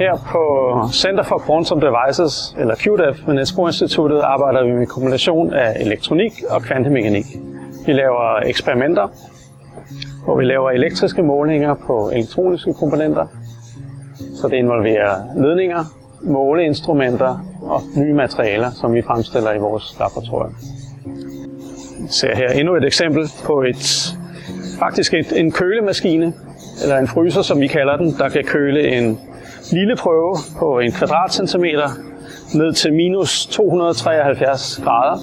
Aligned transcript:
Her 0.00 0.16
på 0.32 0.42
Center 0.92 1.22
for 1.22 1.42
Quantum 1.46 1.80
Devices, 1.80 2.56
eller 2.58 2.74
QDEV, 2.74 3.26
ved 3.26 3.34
Niels 3.34 3.52
Bohr 3.52 3.68
Instituttet, 3.68 4.20
arbejder 4.20 4.64
vi 4.64 4.72
med 4.72 4.86
kombination 4.86 5.54
af 5.54 5.76
elektronik 5.80 6.32
og 6.50 6.62
kvantemekanik. 6.62 7.24
Vi 7.86 7.92
laver 7.92 8.36
eksperimenter, 8.36 9.08
hvor 10.24 10.36
vi 10.36 10.44
laver 10.44 10.70
elektriske 10.70 11.22
målinger 11.22 11.74
på 11.74 12.10
elektroniske 12.12 12.74
komponenter. 12.74 13.26
Så 14.40 14.48
det 14.48 14.56
involverer 14.56 15.14
ledninger, 15.36 15.84
måleinstrumenter 16.22 17.44
og 17.62 17.80
nye 17.96 18.14
materialer, 18.14 18.70
som 18.70 18.94
vi 18.94 19.02
fremstiller 19.02 19.52
i 19.52 19.58
vores 19.58 19.96
laboratorium. 19.98 20.54
Vi 22.00 22.08
ser 22.08 22.36
her 22.36 22.48
endnu 22.48 22.74
et 22.74 22.84
eksempel 22.84 23.28
på 23.44 23.62
et 23.62 24.16
faktisk 24.78 25.14
et, 25.14 25.40
en 25.40 25.52
kølemaskine, 25.52 26.32
eller 26.82 26.98
en 26.98 27.08
fryser, 27.08 27.42
som 27.42 27.60
vi 27.60 27.66
kalder 27.66 27.96
den, 27.96 28.14
der 28.18 28.28
kan 28.28 28.44
køle 28.44 28.88
en 28.88 29.20
lille 29.72 29.96
prøve 29.96 30.36
på 30.58 30.78
en 30.78 30.92
kvadratcentimeter 30.92 31.88
ned 32.54 32.72
til 32.72 32.92
minus 32.92 33.46
273 33.46 34.80
grader. 34.84 35.18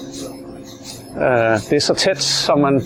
Øh, 1.16 1.60
det 1.70 1.76
er 1.76 1.80
så 1.80 1.94
tæt, 1.94 2.22
som 2.22 2.58
man 2.58 2.82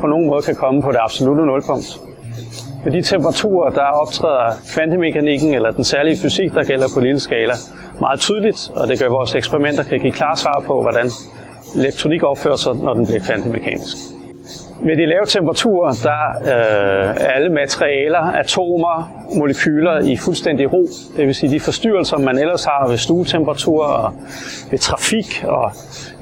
på 0.00 0.06
nogen 0.06 0.26
måde 0.26 0.42
kan 0.42 0.54
komme 0.54 0.82
på 0.82 0.92
det 0.92 0.98
absolute 1.00 1.46
nulpunkt. 1.46 2.00
Ved 2.84 2.92
de 2.92 3.02
temperaturer, 3.02 3.70
der 3.70 3.82
optræder 3.82 4.52
kvantemekanikken 4.74 5.54
eller 5.54 5.70
den 5.70 5.84
særlige 5.84 6.16
fysik, 6.16 6.54
der 6.54 6.64
gælder 6.64 6.86
på 6.94 7.00
lille 7.00 7.20
skala, 7.20 7.54
meget 8.00 8.20
tydeligt, 8.20 8.70
og 8.74 8.88
det 8.88 8.98
gør, 8.98 9.06
at 9.06 9.12
vores 9.12 9.34
eksperimenter 9.34 9.82
kan 9.82 10.00
give 10.00 10.12
klar 10.12 10.34
svar 10.34 10.62
på, 10.66 10.82
hvordan 10.82 11.10
elektronik 11.76 12.22
opfører 12.22 12.56
sig, 12.56 12.74
når 12.74 12.94
den 12.94 13.06
bliver 13.06 13.20
kvantemekanisk. 13.20 13.96
Ved 14.80 14.96
de 14.96 15.06
lave 15.06 15.26
temperaturer, 15.26 15.92
der 16.02 16.22
øh, 16.42 17.16
er 17.16 17.28
alle 17.28 17.50
materialer, 17.50 18.18
atomer, 18.18 19.24
molekyler 19.36 19.98
i 19.98 20.16
fuldstændig 20.16 20.72
ro. 20.72 20.86
Det 21.16 21.26
vil 21.26 21.34
sige, 21.34 21.50
de 21.50 21.60
forstyrrelser, 21.60 22.18
man 22.18 22.38
ellers 22.38 22.64
har 22.64 22.88
ved 22.88 22.96
stuetemperatur 22.96 23.84
og 23.84 24.12
ved 24.70 24.78
trafik 24.78 25.44
og 25.44 25.72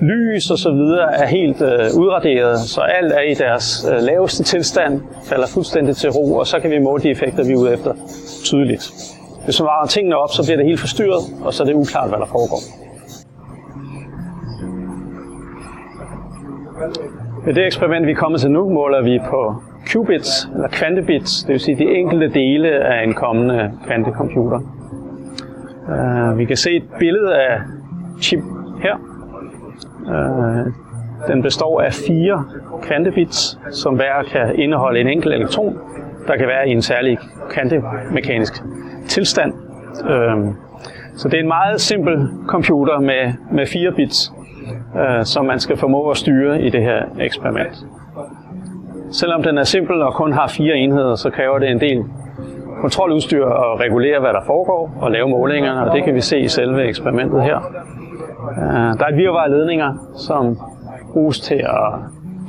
lys 0.01 0.51
og 0.51 0.59
så 0.59 0.71
videre, 0.71 1.15
er 1.15 1.27
helt 1.27 1.63
øh, 1.63 2.01
udraderet. 2.01 2.61
Så 2.61 2.81
alt 2.81 3.13
er 3.13 3.21
i 3.21 3.35
deres 3.35 3.87
øh, 3.93 4.03
laveste 4.03 4.43
tilstand, 4.43 5.01
falder 5.25 5.47
fuldstændig 5.47 5.97
til 5.97 6.11
ro, 6.11 6.35
og 6.35 6.47
så 6.47 6.59
kan 6.61 6.71
vi 6.71 6.79
måle 6.79 7.03
de 7.03 7.11
effekter, 7.11 7.45
vi 7.45 7.53
er 7.53 7.57
ude 7.57 7.73
efter 7.73 7.95
tydeligt. 8.45 8.91
Hvis 9.45 9.61
man 9.61 9.67
varer 9.67 9.87
tingene 9.87 10.17
op, 10.17 10.31
så 10.31 10.43
bliver 10.45 10.57
det 10.57 10.67
helt 10.67 10.81
forstyrret, 10.81 11.23
og 11.45 11.55
så 11.55 11.63
er 11.63 11.67
det 11.67 11.75
uklart, 11.75 12.09
hvad 12.09 12.19
der 12.19 12.27
foregår. 12.27 12.61
Ved 17.47 17.55
det 17.55 17.67
eksperiment, 17.67 18.07
vi 18.07 18.11
er 18.11 18.17
kommet 18.17 18.41
til 18.41 18.51
nu, 18.51 18.69
måler 18.69 19.03
vi 19.03 19.21
på 19.31 19.55
qubits, 19.87 20.49
eller 20.55 20.69
kvantebits, 20.69 21.43
det 21.43 21.53
vil 21.53 21.61
sige 21.61 21.79
de 21.79 21.85
enkelte 21.85 22.29
dele 22.29 22.69
af 22.69 23.05
en 23.05 23.15
kommende 23.15 23.73
kvantecomputer. 23.87 24.61
Uh, 25.89 26.39
vi 26.39 26.45
kan 26.45 26.57
se 26.57 26.71
et 26.77 26.83
billede 26.99 27.35
af 27.35 27.59
chip 28.21 28.41
her. 28.83 28.97
Uh, 30.07 30.73
den 31.29 31.43
består 31.43 31.81
af 31.81 31.93
fire 31.93 32.45
kvantebits, 32.83 33.59
som 33.71 33.95
hver 33.95 34.23
kan 34.33 34.59
indeholde 34.59 35.01
en 35.01 35.09
enkelt 35.09 35.35
elektron, 35.35 35.79
der 36.27 36.37
kan 36.37 36.49
være 36.49 36.69
i 36.69 36.73
en 36.73 36.83
særlig 36.83 37.19
kvantemekanisk 37.51 38.63
tilstand. 39.09 39.53
Uh, 40.01 40.55
så 41.17 41.29
det 41.29 41.37
er 41.37 41.43
en 41.43 41.49
meget 41.49 41.81
simpel 41.81 42.29
computer 42.47 43.01
med, 43.01 43.33
med 43.53 43.67
fire 43.67 43.93
bits 43.93 44.33
øh, 44.97 45.25
som 45.25 45.45
man 45.45 45.61
skal 45.61 45.77
formå 45.77 46.11
at 46.11 46.17
styre 46.17 46.63
i 46.63 46.71
det 46.71 46.83
her 46.83 47.03
eksperiment. 47.21 47.87
Selvom 49.11 49.43
den 49.43 49.59
er 49.59 49.65
simpel 49.65 50.03
og 50.03 50.15
kun 50.15 50.33
har 50.33 50.49
fire 50.49 50.77
enheder, 50.77 51.15
så 51.15 51.31
kræver 51.31 51.59
det 51.59 51.71
en 51.71 51.81
del 51.81 52.05
kontroludstyr 52.81 53.45
og 53.45 53.81
regulere, 53.81 54.21
hvad 54.21 54.33
der 54.33 54.43
foregår 54.47 54.99
og 55.01 55.11
lave 55.11 55.29
målingerne, 55.29 55.91
og 55.91 55.97
det 55.97 56.05
kan 56.05 56.15
vi 56.15 56.21
se 56.21 56.39
i 56.41 56.49
selve 56.49 56.89
eksperimentet 56.89 57.43
her. 57.43 57.57
Øh, 58.59 58.99
der 58.99 59.05
er 59.05 59.09
et 59.09 59.17
virvar 59.17 59.47
ledninger, 59.49 59.95
som 60.17 60.59
bruges 61.13 61.41
til 61.41 61.55
at 61.55 61.93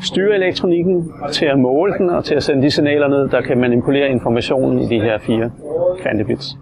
styre 0.02 0.36
elektronikken, 0.36 1.12
til 1.32 1.46
at 1.46 1.60
måle 1.60 1.94
den 1.98 2.10
og 2.10 2.24
til 2.24 2.36
at 2.36 2.44
sende 2.44 2.62
de 2.64 2.72
signaler 2.72 3.08
ned, 3.08 3.30
der 3.30 3.42
kan 3.42 3.58
manipulere 3.58 4.10
informationen 4.10 4.80
i 4.80 4.86
de 4.86 5.00
her 5.02 5.18
fire 5.18 5.52
kvantebits. 6.02 6.58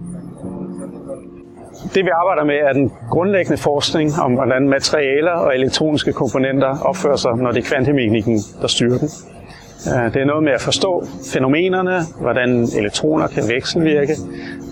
Det 1.96 2.06
vi 2.06 2.10
arbejder 2.22 2.44
med 2.44 2.56
er 2.56 2.74
den 2.74 2.92
grundlæggende 3.10 3.58
forskning 3.58 4.12
om, 4.22 4.34
hvordan 4.34 4.70
materialer 4.70 5.32
og 5.32 5.56
elektroniske 5.56 6.14
komponenter 6.14 6.78
opfører 6.86 7.16
sig, 7.16 7.32
når 7.36 7.52
det 7.52 7.64
er 7.64 7.70
kvantemekanikken, 7.70 8.40
der 8.62 8.68
styrer 8.68 8.98
dem. 8.98 9.10
Øh, 9.88 10.14
det 10.14 10.22
er 10.22 10.26
noget 10.26 10.44
med 10.44 10.52
at 10.52 10.62
forstå 10.62 11.06
fænomenerne, 11.34 11.98
hvordan 12.22 12.50
elektroner 12.78 13.28
kan 13.28 13.44
vekselvirke. 13.50 14.16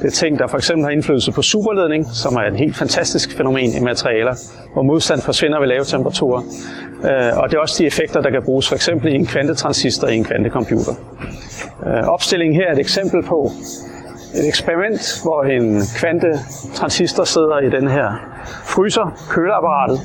Det 0.01 0.05
er 0.05 0.11
ting, 0.11 0.39
der 0.39 0.47
for 0.47 0.57
eksempel 0.57 0.83
har 0.83 0.91
indflydelse 0.91 1.31
på 1.31 1.41
superledning, 1.41 2.05
som 2.23 2.35
er 2.35 2.41
et 2.41 2.57
helt 2.57 2.75
fantastisk 2.75 3.37
fænomen 3.37 3.69
i 3.77 3.79
materialer, 3.79 4.35
hvor 4.73 4.83
modstand 4.83 5.21
forsvinder 5.21 5.59
ved 5.59 5.67
lave 5.67 5.83
temperaturer. 5.83 6.41
Øh, 7.03 7.37
og 7.37 7.49
det 7.49 7.57
er 7.57 7.61
også 7.61 7.75
de 7.79 7.85
effekter, 7.87 8.21
der 8.21 8.29
kan 8.29 8.41
bruges 8.43 8.67
for 8.67 8.75
eksempel 8.75 9.13
i 9.13 9.15
en 9.15 9.25
kvantetransistor 9.25 10.07
i 10.07 10.15
en 10.15 10.23
kvantecomputer. 10.23 10.93
Øh, 11.87 12.07
Opstillingen 12.07 12.55
her 12.55 12.67
er 12.67 12.71
et 12.71 12.79
eksempel 12.79 13.23
på, 13.23 13.51
et 14.35 14.47
eksperiment, 14.47 15.21
hvor 15.23 15.43
en 15.43 15.81
kvantetransistor 15.95 17.23
sidder 17.23 17.59
i 17.59 17.69
den 17.69 17.87
her 17.87 18.07
fryser, 18.63 19.05
køleapparatet. 19.29 19.99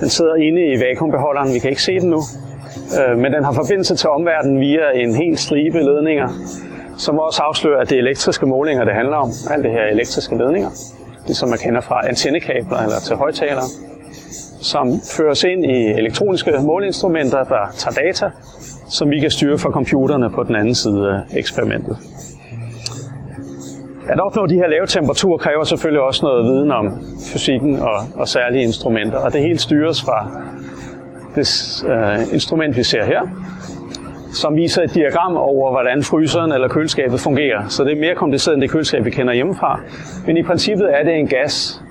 Den 0.00 0.08
sidder 0.08 0.34
inde 0.34 0.62
i 0.72 0.80
vakuumbeholderen, 0.80 1.54
vi 1.54 1.58
kan 1.58 1.70
ikke 1.70 1.82
se 1.82 2.00
den 2.00 2.10
nu, 2.10 2.20
øh, 2.98 3.18
men 3.18 3.32
den 3.32 3.44
har 3.44 3.52
forbindelse 3.52 3.96
til 3.96 4.08
omverdenen 4.08 4.60
via 4.60 4.90
en 4.94 5.14
hel 5.14 5.38
stribe 5.38 5.78
ledninger, 5.78 6.28
som 6.98 7.18
også 7.18 7.42
afslører, 7.42 7.80
at 7.80 7.90
det 7.90 7.96
er 7.96 8.00
elektriske 8.00 8.46
målinger, 8.46 8.84
det 8.84 8.94
handler 8.94 9.16
om. 9.16 9.30
Alt 9.50 9.64
det 9.64 9.72
her 9.72 9.84
elektriske 9.84 10.38
ledninger, 10.38 10.70
det 11.28 11.36
som 11.36 11.48
man 11.48 11.58
kender 11.58 11.80
fra 11.80 12.08
antennekabler 12.08 12.78
eller 12.78 13.00
til 13.06 13.16
højtalere, 13.16 13.68
som 14.62 15.00
føres 15.16 15.44
ind 15.44 15.64
i 15.64 15.84
elektroniske 15.84 16.52
måleinstrumenter, 16.60 17.44
der 17.44 17.72
tager 17.76 17.94
data, 17.94 18.30
som 18.88 19.10
vi 19.10 19.20
kan 19.20 19.30
styre 19.30 19.58
fra 19.58 19.70
computerne 19.70 20.30
på 20.30 20.42
den 20.42 20.56
anden 20.56 20.74
side 20.74 21.10
af 21.10 21.38
eksperimentet. 21.38 21.96
At 24.08 24.20
opnå 24.20 24.46
de 24.46 24.54
her 24.54 24.66
lave 24.66 24.86
temperaturer 24.86 25.38
kræver 25.38 25.64
selvfølgelig 25.64 26.02
også 26.02 26.26
noget 26.26 26.44
viden 26.44 26.70
om 26.70 27.00
fysikken 27.32 27.78
og, 27.78 27.96
og 28.14 28.28
særlige 28.28 28.62
instrumenter, 28.62 29.18
og 29.18 29.32
det 29.32 29.40
hele 29.40 29.58
styres 29.58 30.02
fra 30.02 30.30
det 31.34 31.84
øh, 31.88 32.34
instrument, 32.34 32.76
vi 32.76 32.82
ser 32.82 33.04
her, 33.04 33.20
som 34.32 34.56
viser 34.56 34.82
et 34.82 34.94
diagram 34.94 35.36
over, 35.36 35.70
hvordan 35.70 36.02
fryseren 36.02 36.52
eller 36.52 36.68
køleskabet 36.68 37.20
fungerer. 37.20 37.68
Så 37.68 37.84
det 37.84 37.92
er 37.92 38.00
mere 38.00 38.14
kompliceret 38.14 38.54
end 38.54 38.62
det 38.62 38.70
køleskab, 38.70 39.04
vi 39.04 39.10
kender 39.10 39.34
hjemmefra. 39.34 39.80
Men 40.26 40.36
i 40.36 40.42
princippet 40.42 40.98
er 40.98 41.04
det 41.04 41.14
en 41.14 41.26
gas 41.28 41.82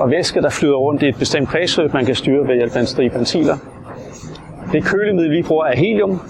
og 0.00 0.10
væske, 0.10 0.42
der 0.42 0.50
flyder 0.50 0.76
rundt 0.76 1.02
i 1.02 1.08
et 1.08 1.16
bestemt 1.18 1.48
kredsløb, 1.48 1.92
man 1.92 2.06
kan 2.06 2.14
styre 2.14 2.48
ved 2.48 2.54
hjælp 2.54 2.76
af 2.76 2.80
en 2.80 2.86
stribe 2.86 3.14
ventiler. 3.14 3.56
Det 4.72 4.84
kølemiddel, 4.84 5.30
vi 5.30 5.42
bruger, 5.42 5.64
er 5.64 5.76
helium. 5.76 6.20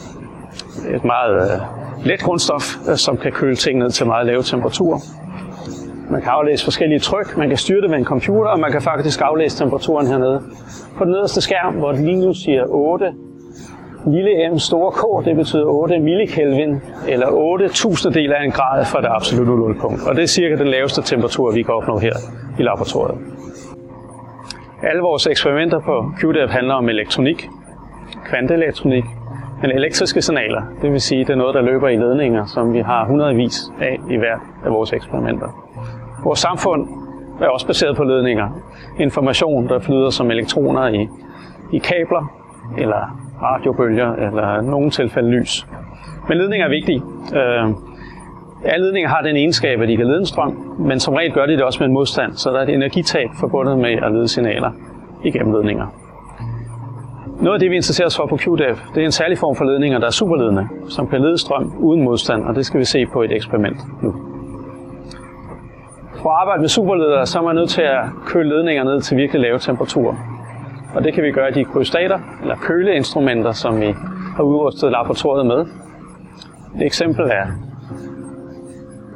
Et 0.95 1.05
meget 1.05 1.53
øh, 1.53 2.07
let 2.07 2.23
grundstof, 2.23 2.77
øh, 2.91 2.97
som 2.97 3.17
kan 3.17 3.33
køle 3.33 3.57
ting 3.57 3.79
ned 3.79 3.91
til 3.91 4.07
meget 4.07 4.27
lave 4.27 4.43
temperaturer. 4.43 4.99
Man 6.13 6.21
kan 6.23 6.31
aflæse 6.31 6.65
forskellige 6.65 6.99
tryk, 6.99 7.37
man 7.37 7.49
kan 7.49 7.59
styre 7.59 7.81
det 7.81 7.91
med 7.91 7.99
en 7.99 8.05
computer, 8.05 8.51
og 8.51 8.61
man 8.61 8.73
kan 8.73 8.83
faktisk 8.83 9.21
aflæse 9.21 9.59
temperaturen 9.59 10.07
hernede. 10.07 10.43
På 10.97 11.05
den 11.05 11.13
nederste 11.13 11.41
skærm, 11.41 11.75
hvor 11.75 11.93
det 11.93 12.01
lige 12.01 12.21
nu 12.27 12.35
siger 12.35 12.65
8, 12.69 13.13
lille 14.07 14.51
m 14.55 14.59
store 14.59 14.93
k, 14.93 15.27
det 15.27 15.37
betyder 15.37 15.65
8 15.65 15.99
millikelvin, 15.99 16.81
eller 17.09 17.27
8 17.31 17.69
tusindedel 17.69 18.33
af 18.33 18.45
en 18.45 18.51
grad 18.51 18.85
fra 18.85 19.01
det 19.01 19.09
absolutte 19.11 19.53
nulpunkt. 19.53 20.01
Og 20.09 20.17
det 20.17 20.23
er 20.23 20.27
cirka 20.27 20.57
den 20.57 20.69
laveste 20.69 21.03
temperatur, 21.03 21.53
vi 21.53 21.63
kan 21.63 21.75
opnå 21.75 21.99
her 21.99 22.17
i 22.59 22.63
laboratoriet. 22.63 23.19
Alle 24.83 25.03
vores 25.03 25.27
eksperimenter 25.27 25.81
på 25.81 26.13
QDF 26.21 26.51
handler 26.51 26.75
om 26.75 26.89
elektronik, 26.89 27.49
kvanteelektronik, 28.31 29.05
men 29.63 29.71
elektriske 29.71 30.23
signaler, 30.23 30.63
det 30.83 30.93
vil 30.93 31.01
sige, 31.01 31.25
det 31.25 31.31
er 31.31 31.37
noget, 31.37 31.55
der 31.55 31.63
løber 31.63 31.89
i 31.89 31.97
ledninger, 31.97 32.47
som 32.47 32.73
vi 32.73 32.81
har 32.81 33.07
hundredvis 33.07 33.73
af 33.81 34.01
i 34.11 34.17
hvert 34.17 34.41
af 34.65 34.71
vores 34.73 34.93
eksperimenter. 34.93 35.49
Vores 36.25 36.39
samfund 36.39 36.89
er 37.41 37.49
også 37.49 37.67
baseret 37.67 37.97
på 37.97 38.05
ledninger. 38.05 38.49
Information, 38.99 39.69
der 39.69 39.79
flyder 39.79 40.11
som 40.11 40.31
elektroner 40.31 40.89
i, 40.89 41.09
i 41.73 41.79
kabler, 41.79 42.33
eller 42.79 43.19
radiobølger, 43.43 44.13
eller 44.13 44.61
i 44.61 44.65
nogle 44.65 44.91
tilfælde 44.91 45.31
lys. 45.31 45.67
Men 46.29 46.39
ledninger 46.39 46.67
er 46.67 46.71
vigtige. 46.71 47.03
Øh, 47.35 47.71
alle 48.65 48.87
ledninger 48.87 49.11
har 49.11 49.23
den 49.23 49.37
egenskab, 49.37 49.81
at 49.81 49.89
de 49.89 49.97
kan 49.97 50.07
lede 50.07 50.19
en 50.19 50.27
strøm, 50.27 50.77
men 50.79 51.01
som 51.01 51.15
regel 51.15 51.33
gør 51.33 51.47
de 51.47 51.53
det 51.53 51.63
også 51.63 51.79
med 51.81 51.87
en 51.87 51.95
modstand, 51.95 52.33
så 52.33 52.51
der 52.51 52.59
er 52.59 52.63
et 52.63 52.75
energitab 52.75 53.29
forbundet 53.41 53.79
med 53.79 53.91
at 53.91 54.13
lede 54.13 54.29
signaler 54.29 54.71
igennem 55.25 55.53
ledninger. 55.53 56.02
Noget 57.43 57.55
af 57.55 57.61
det, 57.61 57.71
vi 57.71 57.77
interesserer 57.77 58.07
os 58.07 58.17
for 58.17 58.27
på 58.27 58.37
QDF, 58.37 58.81
det 58.95 59.01
er 59.01 59.05
en 59.05 59.13
særlig 59.13 59.39
form 59.39 59.57
for 59.57 59.65
ledninger, 59.65 59.99
der 59.99 60.07
er 60.07 60.11
superledende, 60.11 60.69
som 60.89 61.09
kan 61.09 61.21
lede 61.21 61.39
strøm 61.39 61.73
uden 61.79 62.03
modstand, 62.03 62.45
og 62.45 62.55
det 62.55 62.67
skal 62.67 62.81
vi 62.81 62.85
se 62.85 63.07
på 63.07 63.23
et 63.23 63.33
eksperiment 63.33 63.77
nu. 64.03 64.15
For 66.23 66.31
at 66.31 66.41
arbejde 66.41 66.61
med 66.61 66.69
superledere, 66.69 67.27
så 67.27 67.39
er 67.39 67.43
man 67.43 67.55
nødt 67.55 67.71
til 67.71 67.83
at 67.83 68.05
køle 68.27 68.49
ledninger 68.49 68.85
ned 68.85 69.01
til 69.01 69.17
virkelig 69.17 69.41
lave 69.41 69.59
temperaturer. 69.59 70.15
Og 70.95 71.05
det 71.05 71.15
kan 71.15 71.25
vi 71.25 71.31
gøre 71.31 71.49
i 71.51 71.53
de 71.53 71.65
krystater, 71.65 72.19
eller 72.43 72.57
køleinstrumenter, 72.57 73.53
som 73.53 73.81
vi 73.81 73.95
har 74.37 74.43
udrustet 74.43 74.93
laboratoriet 74.93 75.47
med. 75.47 75.61
Et 76.77 76.87
eksempel 76.87 77.25
er 77.25 77.47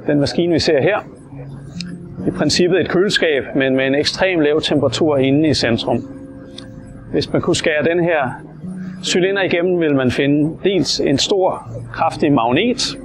den 0.07 0.21
maskine, 0.21 0.53
vi 0.53 0.59
ser 0.59 0.83
her. 0.83 0.99
i 2.27 2.31
princippet 2.31 2.81
et 2.81 2.89
køleskab, 2.89 3.45
men 3.55 3.77
med 3.77 3.87
en 3.87 3.95
ekstrem 3.95 4.41
lav 4.41 4.61
temperatur 4.61 5.17
inde 5.17 5.49
i 5.49 5.55
centrum. 5.55 6.16
Hvis 7.13 7.33
man 7.33 7.43
kunne 7.43 7.57
skære 7.57 7.85
den 7.91 8.05
her 8.05 8.31
cylinder 9.05 9.43
igennem, 9.43 9.81
vil 9.81 9.95
man 9.95 10.11
finde 10.11 10.57
dels 10.65 11.01
en 11.01 11.19
stor, 11.19 11.63
kraftig 11.93 12.33
magnet, 12.33 12.97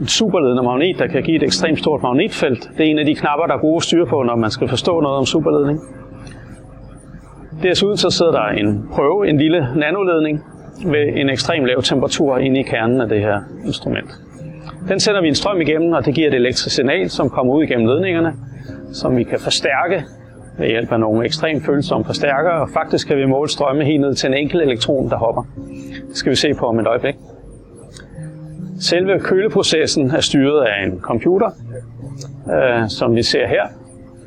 en 0.00 0.06
superledende 0.06 0.62
magnet, 0.62 0.98
der 0.98 1.06
kan 1.06 1.22
give 1.22 1.36
et 1.36 1.42
ekstremt 1.42 1.78
stort 1.78 2.02
magnetfelt. 2.02 2.70
Det 2.78 2.86
er 2.86 2.90
en 2.90 2.98
af 2.98 3.06
de 3.06 3.14
knapper, 3.14 3.46
der 3.46 3.54
er 3.54 3.58
gode 3.58 3.84
styre 3.84 4.06
på, 4.06 4.22
når 4.22 4.36
man 4.36 4.50
skal 4.50 4.68
forstå 4.68 5.00
noget 5.00 5.18
om 5.18 5.26
superledning. 5.26 5.80
Desuden 7.62 7.96
så 7.96 8.10
sidder 8.10 8.32
der 8.32 8.48
en 8.48 8.88
prøve, 8.92 9.28
en 9.28 9.38
lille 9.38 9.68
nanoledning, 9.76 10.44
ved 10.86 11.06
en 11.16 11.30
ekstrem 11.30 11.64
lav 11.64 11.82
temperatur 11.82 12.38
inde 12.38 12.60
i 12.60 12.62
kernen 12.62 13.00
af 13.00 13.08
det 13.08 13.20
her 13.20 13.40
instrument. 13.66 14.10
Den 14.88 15.00
sender 15.00 15.20
vi 15.20 15.28
en 15.28 15.34
strøm 15.34 15.60
igennem, 15.60 15.92
og 15.92 16.06
det 16.06 16.14
giver 16.14 16.28
et 16.28 16.34
elektrisk 16.34 16.74
signal, 16.76 17.10
som 17.10 17.30
kommer 17.30 17.54
ud 17.54 17.62
igennem 17.62 17.86
ledningerne, 17.86 18.32
som 18.92 19.16
vi 19.16 19.22
kan 19.22 19.38
forstærke 19.40 20.04
ved 20.58 20.66
hjælp 20.66 20.92
af 20.92 21.00
nogle 21.00 21.24
ekstremt 21.24 21.64
følsomme 21.66 22.04
forstærkere, 22.04 22.60
og 22.60 22.68
faktisk 22.70 23.08
kan 23.08 23.16
vi 23.16 23.26
måle 23.26 23.50
strømme 23.50 23.84
helt 23.84 24.00
ned 24.00 24.14
til 24.14 24.26
en 24.26 24.34
enkelt 24.34 24.62
elektron, 24.62 25.10
der 25.10 25.16
hopper. 25.16 25.42
Det 26.08 26.16
skal 26.16 26.30
vi 26.30 26.36
se 26.36 26.54
på 26.54 26.66
om 26.66 26.78
et 26.78 26.86
øjeblik. 26.86 27.14
Selve 28.80 29.20
køleprocessen 29.20 30.10
er 30.10 30.20
styret 30.20 30.64
af 30.64 30.86
en 30.86 31.00
computer, 31.00 31.50
øh, 32.52 32.88
som 32.88 33.16
vi 33.16 33.22
ser 33.22 33.46
her. 33.46 33.62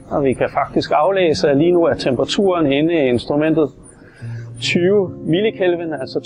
Og 0.09 0.23
vi 0.23 0.33
kan 0.33 0.49
faktisk 0.53 0.91
aflæse, 0.95 1.49
at 1.49 1.57
lige 1.57 1.71
nu 1.71 1.83
er 1.83 1.93
temperaturen 1.93 2.71
inde 2.71 2.93
i 2.93 2.97
instrumentet 2.97 3.69
20 4.61 5.11
millikelvin, 5.25 5.93
altså 5.93 6.19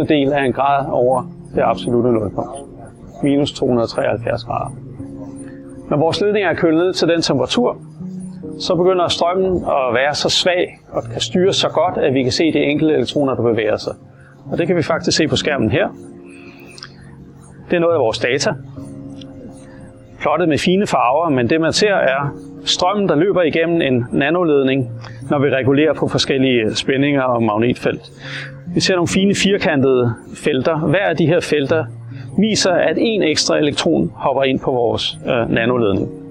20.000 0.00 0.06
del 0.06 0.32
af 0.32 0.44
en 0.44 0.52
grad 0.52 0.86
over 0.90 1.32
det 1.54 1.62
absolute 1.64 2.12
nulpunkt. 2.12 2.58
Minus 3.22 3.52
273 3.52 4.44
grader. 4.44 4.76
Når 5.90 5.96
vores 5.96 6.20
ledning 6.20 6.44
er 6.44 6.54
kølet 6.54 6.84
ned 6.84 6.92
til 6.92 7.08
den 7.08 7.22
temperatur, 7.22 7.76
så 8.60 8.74
begynder 8.74 9.08
strømmen 9.08 9.56
at 9.56 9.94
være 9.94 10.14
så 10.14 10.28
svag 10.28 10.78
og 10.92 11.02
kan 11.12 11.20
styres 11.20 11.56
så 11.56 11.68
godt, 11.68 11.98
at 11.98 12.14
vi 12.14 12.22
kan 12.22 12.32
se 12.32 12.52
de 12.52 12.58
enkelte 12.58 12.94
elektroner, 12.94 13.34
der 13.34 13.42
bevæger 13.42 13.76
sig. 13.76 13.94
Og 14.52 14.58
det 14.58 14.66
kan 14.66 14.76
vi 14.76 14.82
faktisk 14.82 15.16
se 15.16 15.28
på 15.28 15.36
skærmen 15.36 15.70
her. 15.70 15.88
Det 17.70 17.76
er 17.76 17.80
noget 17.80 17.94
af 17.94 18.00
vores 18.00 18.18
data. 18.18 18.54
Plottet 20.20 20.48
med 20.48 20.58
fine 20.58 20.86
farver, 20.86 21.28
men 21.28 21.50
det 21.50 21.60
man 21.60 21.72
ser 21.72 21.94
er 21.94 22.34
strømmen, 22.64 23.08
der 23.08 23.14
løber 23.14 23.42
igennem 23.42 23.80
en 23.80 24.06
nanoledning, 24.12 24.90
når 25.30 25.38
vi 25.38 25.50
regulerer 25.50 25.94
på 25.94 26.08
forskellige 26.08 26.74
spændinger 26.74 27.22
og 27.22 27.42
magnetfelt. 27.42 28.12
Vi 28.74 28.80
ser 28.80 28.94
nogle 28.94 29.08
fine 29.08 29.34
firkantede 29.34 30.14
felter. 30.34 30.78
Hver 30.78 31.06
af 31.06 31.16
de 31.16 31.26
her 31.26 31.40
felter 31.40 31.84
viser, 32.38 32.72
at 32.72 32.96
en 32.98 33.22
ekstra 33.22 33.58
elektron 33.58 34.12
hopper 34.14 34.42
ind 34.42 34.60
på 34.60 34.70
vores 34.70 35.18
øh, 35.26 35.50
nanoledning. 35.50 36.23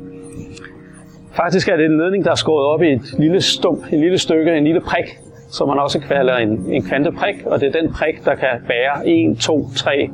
Faktisk 1.33 1.68
er 1.68 1.75
det 1.75 1.85
en 1.85 1.97
ledning, 1.97 2.25
der 2.25 2.31
er 2.31 2.35
skåret 2.35 2.65
op 2.65 2.81
i 2.81 2.91
et 2.91 3.15
lille 3.19 3.41
stump, 3.41 3.85
et 3.91 4.00
lille 4.00 4.18
stykke, 4.18 4.57
en 4.57 4.63
lille 4.63 4.81
prik, 4.81 5.18
som 5.51 5.68
man 5.68 5.80
også 5.80 6.00
kalder 6.00 6.38
en, 6.38 6.65
en 6.69 6.83
kvanteprik, 6.83 7.45
og 7.45 7.62
det 7.62 7.75
er 7.75 7.81
den 7.81 7.94
prik, 7.94 8.25
der 8.25 8.35
kan 8.35 8.50
bære 8.68 9.07
1, 9.07 9.38
2, 9.38 9.69
3 9.75 10.09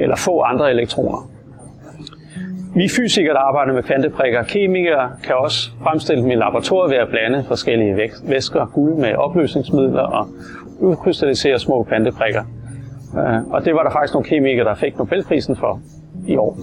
eller 0.00 0.16
få 0.16 0.40
andre 0.40 0.70
elektroner. 0.70 1.30
Vi 2.74 2.88
fysikere, 2.88 3.34
der 3.34 3.40
arbejder 3.40 3.72
med 3.72 3.82
kvanteprikker, 3.82 4.42
kemikere 4.42 5.10
kan 5.24 5.34
også 5.36 5.70
fremstille 5.82 6.22
dem 6.22 6.30
i 6.30 6.34
laboratoriet 6.34 6.90
ved 6.90 6.98
at 6.98 7.08
blande 7.08 7.44
forskellige 7.48 8.10
væsker, 8.22 8.66
guld 8.74 8.94
med 8.94 9.14
opløsningsmidler 9.14 10.02
og 10.02 10.28
udkrystallisere 10.80 11.58
små 11.58 11.82
kvanteprikker. 11.82 12.42
Øh, 13.18 13.46
og 13.50 13.64
det 13.64 13.74
var 13.74 13.82
der 13.82 13.90
faktisk 13.90 14.14
nogle 14.14 14.28
kemikere, 14.28 14.64
der 14.64 14.74
fik 14.74 14.98
Nobelprisen 14.98 15.56
for 15.56 15.80
i 16.26 16.36
år. 16.36 16.58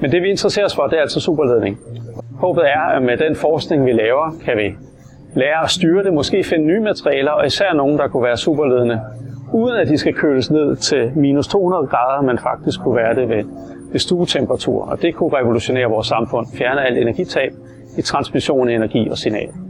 Men 0.00 0.12
det 0.12 0.22
vi 0.22 0.30
interesserer 0.30 0.66
os 0.66 0.74
for, 0.74 0.86
det 0.86 0.96
er 0.96 1.02
altså 1.02 1.20
superledning. 1.20 1.78
Håbet 2.38 2.64
er, 2.64 2.80
at 2.80 3.02
med 3.02 3.16
den 3.16 3.36
forskning, 3.36 3.86
vi 3.86 3.92
laver, 3.92 4.36
kan 4.44 4.56
vi 4.56 4.74
lære 5.34 5.62
at 5.64 5.70
styre 5.70 6.04
det, 6.04 6.12
måske 6.12 6.44
finde 6.44 6.66
nye 6.66 6.80
materialer, 6.80 7.30
og 7.30 7.46
især 7.46 7.72
nogle, 7.72 7.98
der 7.98 8.08
kunne 8.08 8.22
være 8.22 8.36
superledende, 8.36 9.00
uden 9.52 9.76
at 9.76 9.88
de 9.88 9.98
skal 9.98 10.14
køles 10.14 10.50
ned 10.50 10.76
til 10.76 11.12
minus 11.16 11.48
200 11.48 11.86
grader, 11.86 12.22
men 12.22 12.38
faktisk 12.38 12.80
kunne 12.80 12.96
være 12.96 13.14
det 13.14 13.28
ved, 13.28 13.44
ved 13.92 14.00
stuetemperatur. 14.00 14.84
Og 14.84 15.02
det 15.02 15.14
kunne 15.14 15.38
revolutionere 15.38 15.86
vores 15.86 16.06
samfund, 16.06 16.46
fjerne 16.58 16.86
alt 16.86 16.98
energitab 16.98 17.52
i 17.98 18.02
transmission 18.02 18.68
af 18.68 18.74
energi 18.74 19.08
og 19.10 19.18
signal. 19.18 19.67